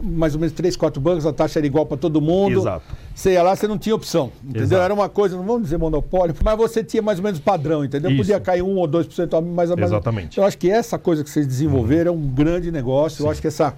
mais 0.01 0.33
ou 0.33 0.39
menos 0.39 0.53
três, 0.53 0.75
quatro 0.75 1.01
bancos, 1.01 1.25
a 1.25 1.33
taxa 1.33 1.59
era 1.59 1.65
igual 1.65 1.86
para 1.86 1.98
todo 1.98 2.21
mundo. 2.21 2.59
Exato. 2.59 2.86
Você 3.13 3.33
ia 3.33 3.44
lá, 3.44 3.56
você 3.56 3.68
não 3.68 3.77
tinha 3.77 3.95
opção. 3.95 4.31
Entendeu? 4.44 4.63
Exato. 4.63 4.81
Era 4.81 4.94
uma 4.94 5.09
coisa, 5.09 5.36
não 5.36 5.44
vamos 5.44 5.63
dizer 5.63 5.77
monopólio, 5.77 6.36
mas 6.44 6.57
você 6.57 6.83
tinha 6.83 7.01
mais 7.01 7.19
ou 7.19 7.24
menos 7.24 7.39
padrão, 7.39 7.86
entendeu? 7.86 8.15
Podia 8.15 8.36
Isso. 8.36 8.45
cair 8.45 8.62
1 8.62 8.75
ou 8.75 8.88
2% 8.88 9.38
a 9.38 9.42
mais 9.42 9.69
ou 9.69 9.75
menos. 9.75 9.92
Exatamente. 9.92 10.38
Eu 10.38 10.44
acho 10.44 10.57
que 10.57 10.69
essa 10.69 10.98
coisa 10.98 11.24
que 11.24 11.30
vocês 11.30 11.45
desenvolveram 11.48 12.13
é 12.13 12.15
um 12.15 12.27
grande 12.27 12.71
negócio. 12.71 13.21
Eu 13.21 13.27
Sim. 13.27 13.31
acho 13.31 13.42
que 13.42 13.48
essa, 13.48 13.75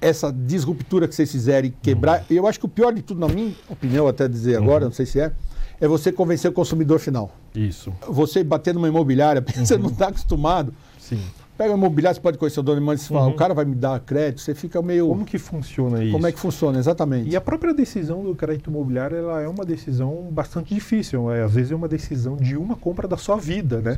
essa 0.00 0.32
disruptura 0.32 1.08
que 1.08 1.14
vocês 1.14 1.30
fizerem 1.30 1.72
quebrar. 1.82 2.20
Uhum. 2.20 2.26
E 2.30 2.36
eu 2.36 2.46
acho 2.46 2.58
que 2.58 2.66
o 2.66 2.68
pior 2.68 2.92
de 2.92 3.02
tudo, 3.02 3.20
na 3.20 3.32
minha 3.32 3.52
opinião, 3.68 4.06
até 4.06 4.28
dizer 4.28 4.56
agora, 4.56 4.84
não 4.84 4.92
sei 4.92 5.06
se 5.06 5.20
é, 5.20 5.32
é 5.80 5.88
você 5.88 6.12
convencer 6.12 6.50
o 6.50 6.54
consumidor 6.54 6.98
final. 6.98 7.30
Isso. 7.54 7.92
Você 8.08 8.44
bater 8.44 8.74
numa 8.74 8.88
imobiliária, 8.88 9.42
você 9.56 9.76
não 9.76 9.88
está 9.88 10.08
acostumado. 10.08 10.74
Sim. 10.98 11.20
Pega 11.56 11.70
uma 11.70 11.78
imobiliária, 11.86 12.14
você 12.16 12.20
pode 12.20 12.36
conhecer 12.36 12.58
o 12.58 12.62
dono, 12.64 12.84
você 12.84 13.06
fala, 13.14 13.28
o 13.28 13.34
cara 13.34 13.54
vai 13.54 13.64
me 13.64 13.76
dar 13.76 14.00
crédito, 14.00 14.40
você 14.40 14.56
fica 14.56 14.82
meio. 14.82 15.06
Como 15.06 15.24
que 15.24 15.38
funciona 15.38 16.02
isso? 16.02 16.12
Como 16.12 16.26
é 16.26 16.32
que 16.32 16.38
funciona, 16.40 16.78
exatamente. 16.80 17.30
E 17.30 17.36
a 17.36 17.40
própria 17.40 17.72
decisão 17.72 18.24
do 18.24 18.34
crédito 18.34 18.70
imobiliário 18.70 19.16
ela 19.16 19.40
é 19.40 19.46
uma 19.46 19.64
decisão 19.64 20.28
bastante 20.32 20.74
difícil. 20.74 21.30
É, 21.32 21.44
às 21.44 21.52
vezes 21.54 21.70
é 21.70 21.74
uma 21.76 21.86
decisão 21.86 22.36
de 22.36 22.56
uma 22.56 22.74
compra 22.74 23.06
da 23.06 23.16
sua 23.16 23.36
vida. 23.36 23.80
Né? 23.80 23.96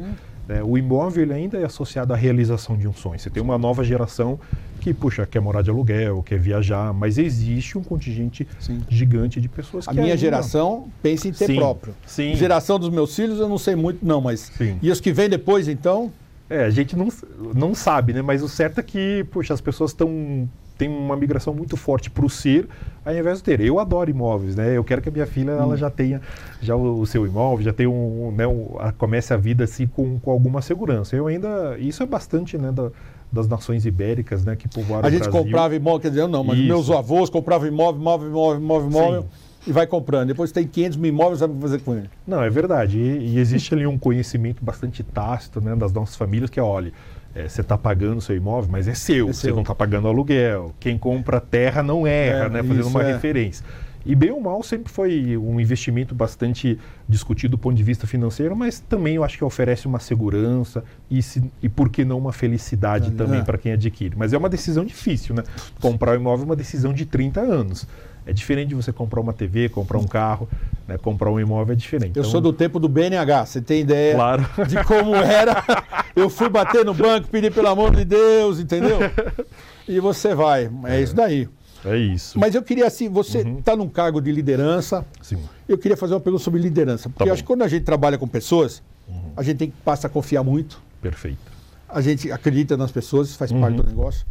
É, 0.50 0.62
o 0.62 0.76
imóvel 0.76 1.32
ainda 1.32 1.56
é 1.58 1.64
associado 1.64 2.12
à 2.12 2.16
realização 2.16 2.76
de 2.76 2.86
um 2.86 2.92
sonho. 2.92 3.18
Você 3.18 3.30
tem 3.30 3.42
uma 3.42 3.56
nova 3.56 3.82
geração 3.82 4.38
que, 4.80 4.92
puxa, 4.92 5.24
quer 5.26 5.40
morar 5.40 5.62
de 5.62 5.70
aluguel, 5.70 6.22
quer 6.22 6.38
viajar, 6.38 6.92
mas 6.92 7.16
existe 7.16 7.78
um 7.78 7.82
contingente 7.82 8.46
Sim. 8.60 8.82
gigante 8.86 9.40
de 9.40 9.48
pessoas 9.48 9.88
A 9.88 9.92
que 9.92 9.96
minha 9.96 10.08
ainda- 10.08 10.16
geração 10.18 10.88
pensa 11.02 11.26
em 11.26 11.32
ter 11.32 11.46
Sim, 11.46 11.56
próprio. 11.56 11.94
sim. 12.06 12.36
Geração 12.36 12.78
dos 12.78 12.90
meus 12.90 13.16
filhos, 13.16 13.40
eu 13.40 13.48
não 13.48 13.56
sei 13.58 13.74
muito, 13.74 14.04
não, 14.04 14.20
mas. 14.20 14.52
Sim. 14.58 14.78
E 14.82 14.90
os 14.90 15.00
que 15.00 15.10
vêm 15.10 15.28
depois, 15.30 15.68
então. 15.68 16.12
É, 16.48 16.64
a 16.64 16.70
gente 16.70 16.96
não, 16.96 17.08
não 17.54 17.74
sabe, 17.74 18.12
né? 18.12 18.22
Mas 18.22 18.42
o 18.42 18.48
certo 18.48 18.78
é 18.78 18.82
que, 18.82 19.24
puxa, 19.30 19.52
as 19.54 19.60
pessoas 19.60 19.90
estão 19.90 20.48
tem 20.78 20.88
uma 20.90 21.16
migração 21.16 21.54
muito 21.54 21.74
forte 21.74 22.10
para 22.10 22.26
o 22.26 22.28
ser, 22.28 22.68
ao 23.02 23.14
invés 23.14 23.38
de 23.38 23.44
ter. 23.44 23.60
Eu 23.62 23.78
adoro 23.80 24.10
imóveis, 24.10 24.54
né? 24.54 24.76
Eu 24.76 24.84
quero 24.84 25.00
que 25.00 25.08
a 25.08 25.12
minha 25.12 25.26
filha 25.26 25.52
ela 25.52 25.74
já 25.74 25.88
tenha 25.88 26.20
já 26.60 26.76
o, 26.76 27.00
o 27.00 27.06
seu 27.06 27.26
imóvel, 27.26 27.64
já 27.64 27.72
tenha 27.72 27.88
um, 27.88 28.30
né, 28.30 28.46
um- 28.46 28.76
a- 28.78 28.92
comece 28.92 29.32
a 29.32 29.38
vida 29.38 29.64
assim 29.64 29.86
com, 29.86 30.18
com 30.20 30.30
alguma 30.30 30.60
segurança. 30.60 31.16
Eu 31.16 31.26
ainda 31.28 31.76
isso 31.78 32.02
é 32.02 32.06
bastante, 32.06 32.58
né, 32.58 32.70
da- 32.70 32.90
das 33.32 33.48
nações 33.48 33.86
ibéricas, 33.86 34.44
né, 34.44 34.54
que 34.54 34.68
povoaram 34.68 35.08
A 35.08 35.10
gente 35.10 35.28
comprava 35.30 35.74
imóvel, 35.74 36.00
quer 36.00 36.08
dizer, 36.10 36.20
eu 36.20 36.28
não, 36.28 36.44
mas 36.44 36.58
Isso. 36.58 36.68
meus 36.68 36.90
avós 36.90 37.30
compravam 37.30 37.66
imóvel, 37.66 38.00
imóvel, 38.00 38.28
imóvel, 38.28 38.60
imóvel, 38.60 38.88
imóvel 38.90 39.22
Sim. 39.22 39.28
E 39.66 39.72
vai 39.72 39.86
comprando. 39.86 40.28
Depois 40.28 40.52
tem 40.52 40.66
500 40.66 40.96
mil 40.98 41.08
imóveis, 41.10 41.40
sabe 41.40 41.52
o 41.52 41.56
que 41.56 41.62
fazer 41.62 41.80
com 41.80 41.94
ele? 41.94 42.08
Não, 42.26 42.42
é 42.42 42.48
verdade. 42.50 42.98
E, 42.98 43.34
e 43.34 43.38
existe 43.38 43.74
ali 43.74 43.86
um 43.86 43.98
conhecimento 43.98 44.64
bastante 44.64 45.02
tácito 45.02 45.60
né, 45.60 45.74
das 45.74 45.92
nossas 45.92 46.16
famílias 46.16 46.50
que 46.50 46.60
é, 46.60 46.62
olha, 46.62 46.92
é, 47.34 47.48
você 47.48 47.60
está 47.60 47.76
pagando 47.76 48.18
o 48.18 48.20
seu 48.20 48.36
imóvel, 48.36 48.70
mas 48.70 48.88
é 48.88 48.94
seu, 48.94 49.28
É 49.28 49.32
você 49.32 49.40
seu. 49.48 49.54
não 49.54 49.62
está 49.62 49.74
pagando 49.74 50.08
aluguel. 50.08 50.74
Quem 50.80 50.96
compra 50.96 51.40
terra 51.40 51.82
não 51.82 52.06
erra, 52.06 52.46
É, 52.46 52.48
né? 52.48 52.62
Fazendo 52.62 52.88
uma 52.88 53.02
é. 53.02 53.12
referência. 53.12 53.64
E 54.08 54.14
bem 54.14 54.30
ou 54.30 54.40
mal 54.40 54.62
sempre 54.62 54.92
foi 54.92 55.36
um 55.36 55.58
investimento 55.60 56.14
bastante 56.14 56.78
discutido 57.08 57.56
do 57.56 57.58
ponto 57.58 57.74
de 57.76 57.82
vista 57.82 58.06
financeiro, 58.06 58.54
mas 58.54 58.78
também 58.78 59.16
eu 59.16 59.24
acho 59.24 59.36
que 59.36 59.42
oferece 59.42 59.84
uma 59.88 59.98
segurança 59.98 60.84
e, 61.10 61.20
se, 61.20 61.42
e 61.60 61.68
por 61.68 61.88
que 61.88 62.04
não 62.04 62.16
uma 62.16 62.32
felicidade 62.32 63.08
É. 63.08 63.10
também 63.10 63.42
para 63.42 63.58
quem 63.58 63.72
adquire. 63.72 64.14
Mas 64.16 64.32
é 64.32 64.38
uma 64.38 64.48
decisão 64.48 64.84
difícil, 64.84 65.34
né? 65.34 65.42
Comprar 65.80 66.12
um 66.12 66.20
imóvel 66.20 66.44
é 66.44 66.46
uma 66.50 66.54
decisão 66.56 66.92
de 66.92 67.04
30 67.04 67.40
anos. 67.40 67.84
É 68.26 68.32
diferente 68.32 68.70
de 68.70 68.74
você 68.74 68.92
comprar 68.92 69.20
uma 69.20 69.32
TV, 69.32 69.68
comprar 69.68 69.98
um 69.98 70.06
carro, 70.06 70.48
né? 70.88 70.98
comprar 70.98 71.30
um 71.30 71.38
imóvel 71.38 71.72
é 71.74 71.76
diferente. 71.76 72.16
Eu 72.16 72.22
Então, 72.22 72.30
sou 72.30 72.40
do 72.40 72.52
tempo 72.52 72.80
do 72.80 72.88
BNH, 72.88 73.46
você 73.46 73.60
tem 73.60 73.82
ideia 73.82 74.14
Claro. 74.16 74.44
de 74.66 74.82
como 74.84 75.14
era? 75.14 75.62
Eu 76.16 76.28
fui 76.28 76.48
bater 76.48 76.84
no 76.84 76.92
banco, 76.92 77.28
pedir 77.28 77.52
pelo 77.52 77.68
amor 77.68 77.94
de 77.94 78.04
Deus, 78.04 78.58
entendeu? 78.58 78.98
E 79.88 80.00
você 80.00 80.34
vai. 80.34 80.68
É 80.86 81.00
isso 81.00 81.14
daí. 81.14 81.48
É 81.84 81.96
isso. 81.96 82.36
Mas 82.38 82.54
eu 82.56 82.62
queria 82.64 82.86
assim, 82.86 83.08
você 83.08 83.42
está 83.42 83.76
num 83.76 83.88
cargo 83.88 84.20
de 84.20 84.32
liderança. 84.32 85.06
Sim. 85.22 85.38
Eu 85.68 85.78
queria 85.78 85.96
fazer 85.96 86.14
uma 86.14 86.20
pergunta 86.20 86.42
sobre 86.42 86.60
liderança. 86.60 87.08
Porque 87.08 87.22
Tá 87.22 87.28
eu 87.28 87.32
acho 87.32 87.42
que 87.44 87.46
quando 87.46 87.62
a 87.62 87.68
gente 87.68 87.84
trabalha 87.84 88.18
com 88.18 88.26
pessoas, 88.26 88.82
a 89.36 89.42
gente 89.44 89.58
tem 89.58 89.70
que 89.70 89.76
passar 89.84 90.08
a 90.08 90.10
confiar 90.10 90.42
muito. 90.42 90.82
Perfeito. 91.00 91.38
A 91.88 92.00
gente 92.00 92.32
acredita 92.32 92.76
nas 92.76 92.90
pessoas, 92.90 93.28
isso 93.28 93.38
faz 93.38 93.52
parte 93.52 93.76
Uhum. 93.76 93.82
do 93.84 93.86
negócio. 93.88 94.26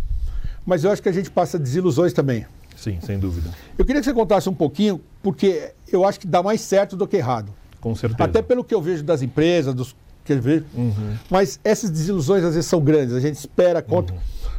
mas 0.66 0.84
eu 0.84 0.92
acho 0.92 1.02
que 1.02 1.08
a 1.08 1.12
gente 1.14 1.30
passa 1.32 1.58
desilusões 1.58 2.12
também. 2.12 2.46
Sim, 2.76 3.00
sem 3.02 3.18
dúvida. 3.20 3.50
Eu 3.78 3.86
queria 3.86 4.02
que 4.02 4.06
você 4.06 4.14
contasse 4.14 4.50
um 4.50 4.54
pouquinho, 4.54 5.00
porque 5.24 5.72
eu 5.92 6.06
acho 6.06 6.20
que 6.20 6.28
dá 6.28 6.44
mais 6.44 6.62
certo 6.62 6.96
do 6.96 7.08
que 7.08 7.18
errado. 7.18 7.52
Com 7.82 7.96
certeza. 7.96 8.24
Até 8.24 8.42
pelo 8.42 8.64
que 8.64 8.74
eu 8.74 8.82
vejo 8.82 9.04
das 9.04 9.22
empresas, 9.22 9.74
dos 9.74 9.96
que 10.24 10.34
eu 10.34 10.42
vejo. 10.42 10.66
Uhum. 10.74 11.16
Mas 11.30 11.60
essas 11.64 11.90
desilusões 11.90 12.44
às 12.44 12.56
vezes 12.56 12.70
são 12.70 12.82
grandes. 12.82 13.14
A 13.16 13.20
gente 13.20 13.36
espera, 13.36 13.82
conta. 13.82 14.14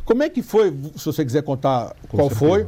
Como 0.05 0.23
é 0.23 0.29
que 0.29 0.43
foi, 0.43 0.73
se 0.97 1.05
você 1.05 1.25
quiser 1.25 1.43
contar 1.43 1.95
Com 2.09 2.17
qual 2.19 2.29
certeza. 2.31 2.39
foi? 2.51 2.67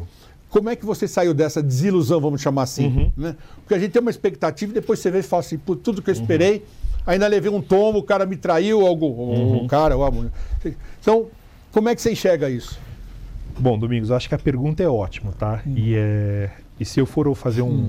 Como 0.50 0.68
é 0.70 0.74
que 0.74 0.84
você 0.84 1.06
saiu 1.06 1.32
dessa 1.34 1.62
desilusão, 1.62 2.20
vamos 2.20 2.40
chamar 2.40 2.62
assim? 2.62 2.86
Uhum. 2.86 3.12
Né? 3.16 3.36
Porque 3.56 3.74
a 3.74 3.78
gente 3.78 3.92
tem 3.92 4.00
uma 4.02 4.10
expectativa 4.10 4.72
e 4.72 4.74
depois 4.74 4.98
você 4.98 5.10
vê 5.10 5.18
e 5.20 5.22
fala 5.22 5.40
assim, 5.40 5.58
por 5.58 5.76
tudo 5.76 5.98
Uhum. 5.98 6.02
que 6.04 6.10
eu 6.10 6.14
esperei, 6.14 6.64
ainda 7.06 7.26
levei 7.28 7.50
um 7.50 7.60
tombo, 7.62 7.98
o 7.98 8.02
cara 8.02 8.26
me 8.26 8.36
traiu, 8.36 8.84
algo, 8.86 9.06
Uhum. 9.06 9.64
o 9.64 9.68
cara, 9.68 9.96
ou 9.96 10.04
a 10.04 10.10
mulher. 10.10 10.32
Então, 11.00 11.26
como 11.70 11.88
é 11.88 11.94
que 11.94 12.02
você 12.02 12.10
enxerga 12.12 12.48
isso? 12.50 12.78
Bom, 13.58 13.78
Domingos, 13.78 14.10
acho 14.10 14.28
que 14.28 14.34
a 14.34 14.38
pergunta 14.38 14.82
é 14.82 14.88
ótima, 14.88 15.32
tá? 15.32 15.60
E, 15.66 15.94
é, 15.94 16.50
e 16.78 16.84
se 16.84 17.00
eu 17.00 17.06
for 17.06 17.32
fazer 17.34 17.62
um- 17.62 17.88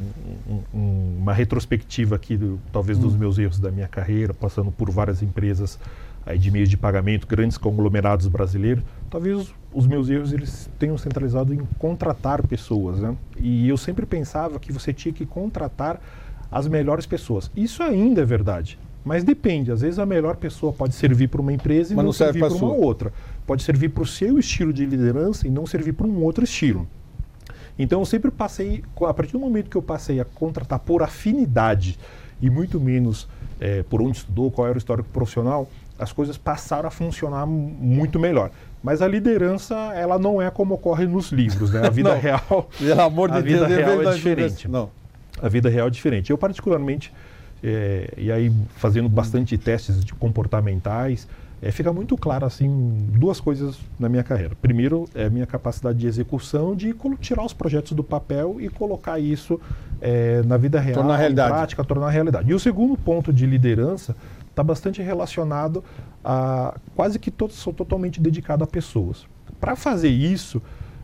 um- 0.49 0.59
um- 0.73 1.17
uma 1.19 1.33
retrospectiva 1.33 2.15
aqui, 2.15 2.35
do- 2.37 2.59
talvez 2.71 2.97
dos 2.97 3.15
meus 3.15 3.37
erros 3.37 3.59
da 3.59 3.71
minha 3.71 3.87
carreira, 3.87 4.33
passando 4.33 4.71
por 4.71 4.89
várias 4.89 5.21
empresas 5.21 5.79
aí 6.25 6.37
de 6.37 6.51
meios 6.51 6.69
de 6.69 6.77
pagamento, 6.77 7.25
grandes 7.27 7.57
conglomerados 7.57 8.27
brasileiros, 8.27 8.83
talvez 9.09 9.53
os, 9.73 9.87
meus 9.87 10.09
erros 10.09 10.33
eles 10.33 10.69
tenham 10.77 10.97
centralizado 10.97 11.53
em 11.53 11.59
contratar 11.77 12.45
pessoas, 12.45 12.99
né? 12.99 13.15
E 13.39 13.67
eu 13.69 13.77
sempre 13.77 14.05
pensava 14.05 14.59
que 14.59 14.71
você 14.71 14.91
tinha 14.93 15.13
que 15.13 15.25
contratar 15.25 16.01
as 16.51 16.67
melhores 16.67 17.05
pessoas. 17.05 17.49
Isso 17.55 17.83
ainda 17.83 18.21
é 18.21 18.25
verdade. 18.25 18.77
Mas 19.05 19.23
depende, 19.23 19.71
às 19.71 19.81
vezes 19.81 19.97
a 19.97 20.05
melhor 20.05 20.35
pessoa 20.35 20.73
pode 20.73 20.93
servir 20.93 21.29
para 21.29 21.39
uma 21.41 21.53
empresa 21.53 21.93
e 21.93 21.95
Mas 21.95 22.03
não, 22.03 22.07
não 22.07 22.13
serve 22.13 22.39
servir 22.39 22.55
para 22.57 22.65
uma 22.65 22.73
outra. 22.75 23.13
Pode 23.49 23.63
servir 23.63 23.89
para 23.89 24.03
o 24.03 24.05
seu 24.05 24.37
estilo 24.37 24.71
de 24.71 24.85
liderança 24.85 25.47
e 25.47 25.49
não 25.49 25.65
servir 25.65 25.93
para 25.93 26.05
um 26.05 26.21
outro 26.21 26.43
estilo. 26.43 26.87
Então 27.79 27.99
eu 27.99 28.05
sempre 28.05 28.29
passei, 28.29 28.83
a 29.07 29.11
partir 29.11 29.31
do 29.31 29.39
momento 29.39 29.71
que 29.71 29.75
eu 29.75 29.81
passei 29.81 30.19
a 30.19 30.25
contratar 30.25 30.77
por 30.77 31.01
afinidade 31.01 31.97
e 32.39 32.47
muito 32.47 32.79
menos 32.79 33.27
eh, 33.59 33.83
por 33.89 34.03
onde 34.03 34.17
estudou, 34.19 34.51
qual 34.51 34.67
era 34.67 34.75
o 34.75 34.77
histórico 34.77 35.09
profissional, 35.09 35.67
as 35.97 36.13
coisas 36.13 36.37
passaram 36.37 36.87
a 36.87 36.91
funcionar 36.91 37.47
mu- 37.47 37.75
muito 37.79 38.19
melhor. 38.19 38.51
Mas 38.83 39.01
a 39.01 39.07
liderança, 39.07 39.73
ela 39.95 40.19
não 40.19 40.39
é 40.39 40.51
como 40.51 40.75
ocorre 40.75 41.07
nos 41.07 41.31
livros, 41.31 41.71
né? 41.71 41.87
A 41.87 41.89
vida 41.89 42.09
Não. 42.13 42.21
real, 42.21 42.69
Pelo 42.77 43.01
amor 43.01 43.31
de 43.31 43.37
a 43.39 43.41
vida 43.41 43.65
Deus, 43.65 43.69
real 43.79 43.95
verdade, 43.97 44.09
é 44.09 44.17
diferente. 44.17 44.67
Não. 44.67 44.91
a 45.41 45.49
vida 45.49 45.69
real 45.69 45.87
é 45.87 45.89
diferente. 45.89 46.29
Eu 46.29 46.37
particularmente, 46.37 47.11
eh, 47.63 48.13
e 48.15 48.31
aí 48.31 48.51
fazendo 48.75 49.09
bastante 49.09 49.57
testes 49.57 50.05
de 50.05 50.13
comportamentais, 50.13 51.27
eh, 51.61 51.71
fica 51.71 51.91
muito 51.91 52.17
claro 52.17 52.45
assim 52.45 52.69
duas 53.11 53.39
coisas 53.39 53.77
na 53.99 54.07
minha 54.07 54.23
carreira. 54.23 54.55
Primeiro 54.61 55.07
é 55.13 55.25
a 55.25 55.29
minha 55.29 55.45
capacidade 55.45 55.97
de 55.97 56.07
execução, 56.07 56.75
de 56.75 56.95
tirar 57.19 57.43
os 57.43 57.53
projetos 57.53 57.91
do 57.93 58.03
papel 58.03 58.57
e 58.59 58.69
colocar 58.69 59.19
isso 59.19 59.59
eh, 60.01 60.41
na 60.45 60.57
vida 60.57 60.79
real, 60.79 60.95
Tornar 60.95 61.17
realidade. 61.17 61.51
prática, 61.51 61.83
tornar 61.83 62.09
realidade. 62.09 62.49
E 62.49 62.53
o 62.53 62.59
segundo 62.59 62.97
ponto 62.97 63.33
de 63.33 63.45
liderança 63.45 64.15
está 64.49 64.63
bastante 64.63 65.01
relacionado 65.01 65.83
a 66.23 66.75
quase 66.95 67.17
que 67.19 67.31
to 67.31 67.49
sou 67.49 67.73
totalmente 67.73 68.21
dedicado 68.21 68.63
a 68.63 68.67
pessoas. 68.67 69.25
Para 69.59 69.75
fazer 69.75 70.09
isso, 70.09 70.61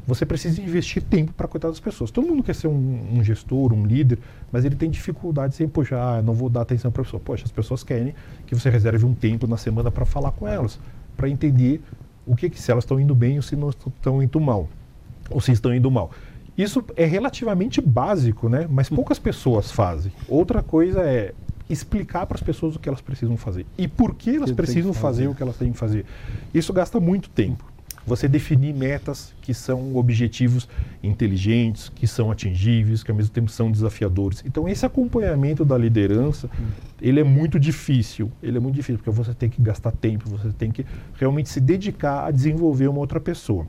você 0.07 0.25
precisa 0.25 0.61
investir 0.61 1.01
tempo 1.01 1.33
para 1.33 1.47
cuidar 1.47 1.69
das 1.69 1.79
pessoas. 1.79 2.11
Todo 2.11 2.27
mundo 2.27 2.43
quer 2.43 2.53
ser 2.53 2.67
um, 2.67 3.17
um 3.17 3.23
gestor, 3.23 3.73
um 3.73 3.85
líder, 3.85 4.19
mas 4.51 4.63
ele 4.63 4.75
tem 4.75 4.89
dificuldade 4.89 5.55
sem, 5.55 5.67
poxa, 5.67 5.97
ah, 5.97 6.21
não 6.21 6.33
vou 6.33 6.49
dar 6.49 6.61
atenção 6.61 6.91
para 6.91 7.01
a 7.01 7.05
pessoa. 7.05 7.21
Poxa, 7.23 7.45
as 7.45 7.51
pessoas 7.51 7.83
querem 7.83 8.13
que 8.45 8.53
você 8.53 8.69
reserve 8.69 9.05
um 9.05 9.13
tempo 9.13 9.47
na 9.47 9.57
semana 9.57 9.89
para 9.89 10.05
falar 10.05 10.31
com 10.31 10.47
elas, 10.47 10.79
para 11.17 11.27
entender 11.27 11.81
o 12.25 12.35
que, 12.35 12.49
que 12.49 12.61
se 12.61 12.71
elas 12.71 12.83
estão 12.83 12.99
indo 12.99 13.15
bem 13.15 13.37
ou 13.37 13.41
se 13.41 13.55
não 13.55 13.69
estão 13.69 14.21
indo 14.21 14.39
mal, 14.39 14.69
ou 15.29 15.41
se 15.41 15.51
estão 15.51 15.73
indo 15.73 15.89
mal. 15.89 16.11
Isso 16.57 16.83
é 16.95 17.05
relativamente 17.05 17.81
básico, 17.81 18.47
né? 18.47 18.67
Mas 18.69 18.89
poucas 18.89 19.19
pessoas 19.19 19.71
fazem. 19.71 20.11
Outra 20.27 20.63
coisa 20.63 21.01
é 21.01 21.33
explicar 21.69 22.25
para 22.25 22.35
as 22.35 22.43
pessoas 22.43 22.75
o 22.75 22.79
que 22.79 22.87
elas 22.87 23.01
precisam 23.01 23.35
fazer 23.35 23.65
e 23.77 23.87
por 23.87 24.13
que 24.13 24.35
elas 24.35 24.51
que 24.51 24.55
precisam 24.55 24.93
fazer. 24.93 25.23
fazer 25.23 25.27
o 25.27 25.35
que 25.35 25.41
elas 25.41 25.57
têm 25.57 25.71
que 25.71 25.77
fazer. 25.77 26.05
Isso 26.53 26.71
gasta 26.71 26.99
muito 26.99 27.29
tempo. 27.29 27.65
Você 28.07 28.27
definir 28.27 28.73
metas 28.73 29.33
que 29.41 29.53
são 29.53 29.95
objetivos 29.95 30.67
inteligentes, 31.01 31.89
que 31.93 32.05
são 32.07 32.31
atingíveis, 32.31 33.03
que 33.03 33.11
ao 33.11 33.17
mesmo 33.17 33.31
tempo 33.31 33.49
são 33.49 33.71
desafiadores. 33.71 34.43
Então 34.45 34.67
esse 34.67 34.85
acompanhamento 34.85 35.63
da 35.63 35.77
liderança, 35.77 36.49
ele 37.01 37.19
é 37.19 37.23
muito 37.23 37.59
difícil. 37.59 38.31
Ele 38.43 38.57
é 38.57 38.59
muito 38.59 38.75
difícil 38.75 38.97
porque 38.97 39.09
você 39.11 39.33
tem 39.33 39.49
que 39.49 39.61
gastar 39.61 39.91
tempo, 39.91 40.29
você 40.29 40.49
tem 40.51 40.71
que 40.71 40.85
realmente 41.19 41.49
se 41.49 41.59
dedicar 41.59 42.25
a 42.25 42.31
desenvolver 42.31 42.87
uma 42.87 42.99
outra 42.99 43.19
pessoa. 43.19 43.65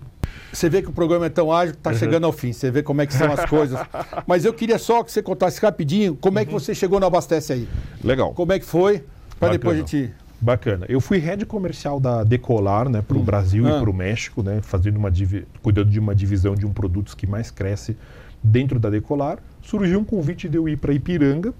Você 0.52 0.68
vê 0.68 0.82
que 0.82 0.88
o 0.88 0.92
programa 0.92 1.26
é 1.26 1.30
tão 1.30 1.52
ágil 1.52 1.74
que 1.74 1.80
está 1.80 1.90
Uhum. 1.90 1.96
chegando 1.96 2.24
ao 2.24 2.32
fim. 2.32 2.52
Você 2.52 2.70
vê 2.70 2.82
como 2.82 3.00
é 3.00 3.06
que 3.06 3.14
são 3.14 3.30
as 3.32 3.44
coisas. 3.46 3.78
Mas 4.26 4.44
eu 4.44 4.52
queria 4.52 4.78
só 4.78 5.02
que 5.02 5.12
você 5.12 5.22
contasse 5.22 5.60
rapidinho 5.60 6.16
como 6.16 6.38
é 6.38 6.42
Uhum. 6.42 6.46
que 6.48 6.52
você 6.52 6.74
chegou 6.74 6.98
no 7.00 7.06
Abastece 7.06 7.52
aí. 7.52 7.68
Legal. 8.02 8.32
Como 8.34 8.52
é 8.52 8.58
que 8.58 8.64
foi? 8.66 9.04
Para 9.38 9.52
depois 9.52 9.76
a 9.76 9.80
gente. 9.80 10.12
Bacana. 10.40 10.84
Eu 10.88 11.00
fui 11.00 11.18
head 11.18 11.44
comercial 11.46 11.98
da 11.98 12.22
Decolar, 12.22 12.88
né, 12.88 13.02
para 13.06 13.16
o 13.16 13.22
Brasil 13.22 13.66
Ah. 13.66 13.76
e 13.76 13.80
para 13.80 13.90
o 13.90 13.94
México, 13.94 14.42
né, 14.42 14.60
fazendo 14.62 14.96
uma 14.96 15.10
divi- 15.10 15.46
cuidando 15.62 15.90
de 15.90 15.98
uma 15.98 16.14
divisão 16.14 16.54
de 16.54 16.66
um 16.66 16.72
produtos 16.72 17.14
que 17.14 17.26
mais 17.26 17.50
cresce 17.50 17.96
dentro 18.42 18.78
da 18.78 18.90
Decolar. 18.90 19.38
Surgiu 19.62 19.98
um 19.98 20.04
convite 20.04 20.48
de 20.48 20.56
eu 20.58 20.68
ir 20.68 20.76
para 20.76 20.92
Ipiranga. 20.92 21.52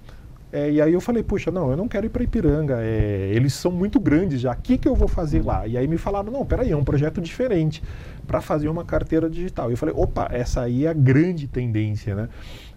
é, 0.53 0.71
e 0.71 0.81
aí 0.81 0.93
eu 0.93 1.01
falei, 1.01 1.21
poxa, 1.23 1.51
não, 1.51 1.69
eu 1.69 1.75
não 1.75 1.89
quero 1.89 2.05
ir 2.05 2.09
para 2.09 2.23
Ipiranga. 2.23 2.77
é, 2.79 3.31
eles 3.33 3.53
são 3.53 3.69
muito 3.69 3.99
grandes 3.99 4.39
já. 4.39 4.53
O 4.53 4.55
que, 4.55 4.77
que 4.77 4.87
eu 4.87 4.95
vou 4.95 5.07
fazer 5.09 5.43
lá? 5.43 5.67
E 5.67 5.75
aí 5.77 5.85
me 5.89 5.97
falaram, 5.97 6.31
não, 6.31 6.45
peraí, 6.45 6.71
é 6.71 6.77
um 6.77 6.85
projeto 6.85 7.19
diferente 7.19 7.83
para 8.27 8.41
fazer 8.41 8.67
uma 8.67 8.83
carteira 8.83 9.29
digital. 9.29 9.69
E 9.69 9.73
eu 9.73 9.77
falei, 9.77 9.95
opa, 9.97 10.27
essa 10.29 10.61
aí 10.61 10.85
é 10.85 10.89
a 10.89 10.93
grande 10.93 11.47
tendência, 11.47 12.13
né? 12.13 12.29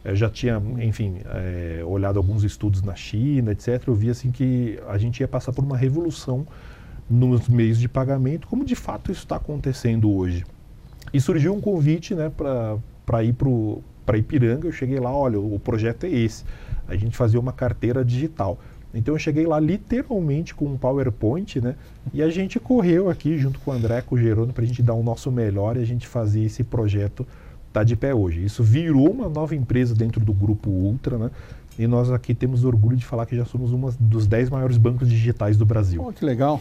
Eu 0.05 0.17
já 0.17 0.31
tinha, 0.31 0.63
enfim, 0.79 1.21
é, 1.27 1.83
olhado 1.85 2.19
alguns 2.19 2.45
estudos 2.45 2.81
na 2.83 2.95
China, 2.95 3.53
etc. 3.53 3.83
Eu 3.87 3.95
vi 3.95 4.09
assim 4.09 4.31
que 4.31 4.79
a 4.89 4.97
gente 4.97 5.21
ia 5.21 5.29
passar 5.29 5.53
por 5.53 5.65
uma 5.65 5.77
revolução 5.77 6.47
nos 7.09 7.49
meios 7.49 7.79
de 7.79 7.89
pagamento, 7.89 8.47
como 8.47 8.65
de 8.65 8.77
fato 8.77 9.11
isso 9.11 9.25
está 9.25 9.37
acontecendo 9.37 10.11
hoje. 10.11 10.45
E 11.13 11.21
surgiu 11.21 11.53
um 11.53 11.61
convite 11.61 12.15
né, 12.15 12.31
para 13.05 13.25
ir 13.25 13.35
para 14.07 14.17
Ipiranga. 14.17 14.69
Eu 14.69 14.73
cheguei 14.73 15.01
lá, 15.01 15.13
olha, 15.13 15.41
o 15.41 15.59
projeto 15.59 16.05
é 16.05 16.11
esse. 16.11 16.45
A 16.87 16.95
gente 16.95 17.17
fazia 17.17 17.41
uma 17.41 17.53
carteira 17.53 18.05
digital. 18.05 18.59
Então 18.93 19.15
eu 19.15 19.19
cheguei 19.19 19.47
lá 19.47 19.61
literalmente 19.61 20.55
com 20.55 20.67
um 20.67 20.77
PowerPoint, 20.77 21.61
né? 21.61 21.77
E 22.13 22.23
a 22.23 22.29
gente 22.29 22.59
correu 22.59 23.09
aqui 23.09 23.39
junto 23.39 23.59
com 23.61 23.71
o 23.71 23.75
André, 23.75 24.03
com 24.03 24.17
o 24.17 24.19
Gerônimo, 24.19 24.53
para 24.53 24.65
a 24.65 24.67
gente 24.67 24.83
dar 24.83 24.95
o 24.95 25.03
nosso 25.03 25.31
melhor 25.31 25.77
e 25.77 25.81
a 25.81 25.87
gente 25.87 26.07
fazer 26.07 26.43
esse 26.43 26.65
projeto 26.65 27.27
tá 27.73 27.85
de 27.85 27.95
pé 27.95 28.13
hoje. 28.15 28.45
Isso 28.45 28.65
virou 28.65 29.11
uma 29.11 29.29
nova 29.29 29.55
empresa 29.55 29.95
dentro 29.95 30.21
do 30.21 30.33
grupo 30.33 30.71
Ultra, 30.71 31.17
né? 31.19 31.31
E 31.79 31.87
nós 31.87 32.11
aqui 32.11 32.35
temos 32.35 32.65
orgulho 32.65 32.97
de 32.97 33.07
falar 33.07 33.27
que 33.27 33.37
já 33.37 33.45
somos 33.45 33.73
um 33.73 33.91
dos 34.01 34.27
10 34.27 34.51
maiores 34.51 34.77
bancos 34.77 35.09
digitais 35.09 35.57
do 35.57 35.65
Brasil. 35.65 36.03
Pô, 36.03 36.13
que 36.13 36.25
legal. 36.25 36.61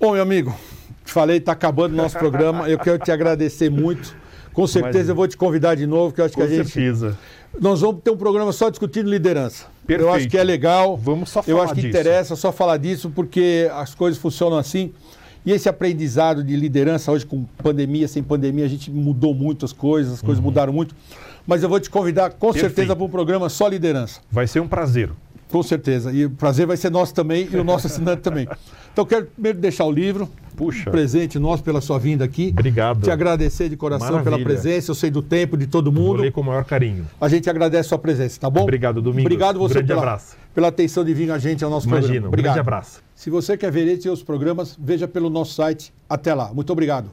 Bom, 0.00 0.12
meu 0.12 0.22
amigo, 0.22 0.54
te 1.04 1.12
falei, 1.12 1.36
está 1.36 1.52
acabando 1.52 1.92
o 1.92 1.96
nosso 1.96 2.18
programa. 2.18 2.68
Eu 2.68 2.78
quero 2.78 2.98
te 2.98 3.12
agradecer 3.12 3.70
muito. 3.70 4.16
Com 4.52 4.66
certeza 4.66 4.88
Imagina. 4.90 5.10
eu 5.12 5.16
vou 5.16 5.28
te 5.28 5.36
convidar 5.36 5.74
de 5.74 5.86
novo, 5.86 6.14
que 6.14 6.20
eu 6.20 6.24
acho 6.24 6.34
Com 6.34 6.40
que 6.40 6.46
a 6.46 6.50
gente. 6.50 6.70
certeza. 6.70 7.18
Nós 7.60 7.80
vamos 7.80 8.02
ter 8.02 8.10
um 8.10 8.16
programa 8.16 8.52
só 8.52 8.70
discutindo 8.70 9.10
liderança. 9.10 9.66
Eu 9.88 9.96
acho 9.96 10.04
Perfeito. 10.12 10.30
que 10.30 10.38
é 10.38 10.44
legal. 10.44 10.96
Vamos 10.96 11.28
só 11.30 11.40
Eu 11.40 11.56
falar 11.56 11.64
acho 11.64 11.74
que 11.74 11.80
disso. 11.82 11.88
interessa 11.98 12.36
só 12.36 12.50
falar 12.52 12.76
disso, 12.78 13.10
porque 13.10 13.68
as 13.74 13.94
coisas 13.94 14.18
funcionam 14.20 14.56
assim. 14.58 14.92
E 15.46 15.52
esse 15.52 15.68
aprendizado 15.68 16.42
de 16.42 16.56
liderança, 16.56 17.12
hoje 17.12 17.26
com 17.26 17.44
pandemia, 17.62 18.08
sem 18.08 18.22
pandemia, 18.22 18.64
a 18.64 18.68
gente 18.68 18.90
mudou 18.90 19.34
muito 19.34 19.64
as 19.66 19.72
coisas, 19.74 20.14
as 20.14 20.22
coisas 20.22 20.42
mudaram 20.42 20.72
muito. 20.72 20.94
Mas 21.46 21.62
eu 21.62 21.68
vou 21.68 21.78
te 21.78 21.90
convidar 21.90 22.30
com 22.30 22.46
Uhum. 22.46 22.52
Perfeito. 22.54 22.74
certeza 22.76 22.96
para 22.96 23.04
um 23.04 23.10
programa 23.10 23.48
só 23.50 23.68
liderança. 23.68 24.20
Vai 24.30 24.46
ser 24.46 24.60
um 24.60 24.68
prazer. 24.68 25.10
Com 25.50 25.62
certeza. 25.62 26.10
E 26.12 26.24
o 26.24 26.30
prazer 26.30 26.66
vai 26.66 26.76
ser 26.78 26.90
nosso 26.90 27.12
também 27.12 27.46
e 27.52 27.56
o 27.56 27.62
nosso 27.62 27.86
assinante 27.88 28.22
também. 28.22 28.48
Então, 28.92 29.04
quero 29.04 29.26
primeiro 29.26 29.58
deixar 29.58 29.84
o 29.84 29.90
livro, 29.92 30.28
Puxa. 30.56 30.88
um 30.88 30.92
presente 30.92 31.38
nosso 31.38 31.62
pela 31.62 31.80
sua 31.80 31.98
vinda 31.98 32.24
aqui. 32.24 32.50
Obrigado. 32.52 33.02
Te 33.02 33.10
agradecer 33.10 33.68
de 33.68 33.76
coração 33.76 34.08
pela 34.08 34.22
Maravilha. 34.22 34.44
presença. 34.44 34.90
Eu 34.90 34.94
sei 34.94 35.10
do 35.10 35.22
tempo 35.22 35.56
de 35.56 35.66
todo 35.66 35.90
Vou 35.90 36.02
mundo. 36.02 36.22
ler 36.22 36.32
com 36.32 36.40
o 36.40 36.44
maior 36.44 36.64
carinho. 36.64 37.06
A 37.20 37.28
gente 37.28 37.48
agradece 37.50 37.86
a 37.86 37.88
sua 37.90 37.98
presença, 37.98 38.38
tá 38.40 38.48
bom? 38.48 38.62
Obrigado, 38.62 39.02
Domingos. 39.02 39.24
Obrigado 39.26 39.58
você 39.58 39.74
Grande 39.74 39.88
pela, 39.88 40.00
abraço. 40.02 40.36
pela 40.54 40.68
atenção 40.68 41.04
de 41.04 41.12
vir 41.14 41.30
a 41.30 41.38
gente 41.38 41.64
ao 41.64 41.70
nosso 41.70 41.86
Imagina, 41.86 42.06
programa. 42.06 42.26
um 42.26 42.28
Obrigado. 42.28 42.54
grande 42.54 42.68
abraço. 42.68 43.02
Se 43.14 43.30
você 43.30 43.56
quer 43.56 43.70
ver 43.70 43.86
esse 43.88 44.06
e 44.06 44.10
outros 44.10 44.24
programas, 44.24 44.76
veja 44.80 45.06
pelo 45.08 45.28
nosso 45.30 45.54
site. 45.54 45.92
Até 46.08 46.32
lá. 46.34 46.52
Muito 46.52 46.72
obrigado. 46.72 47.08